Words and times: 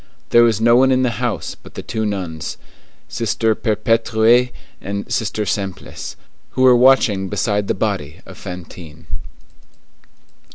There 0.31 0.41
was 0.41 0.59
no 0.59 0.75
one 0.77 0.91
in 0.91 1.03
the 1.03 1.19
house 1.21 1.53
but 1.53 1.75
the 1.75 1.83
two 1.83 2.07
nuns, 2.07 2.57
Sister 3.07 3.53
Perpétue 3.55 4.51
and 4.81 5.13
Sister 5.13 5.45
Simplice, 5.45 6.15
who 6.57 6.63
were 6.63 6.75
watching 6.75 7.29
beside 7.29 7.67
the 7.67 7.75
body 7.75 8.19
of 8.25 8.35
Fantine. 8.35 9.05